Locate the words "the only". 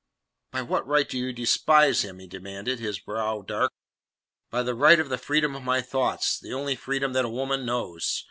6.39-6.75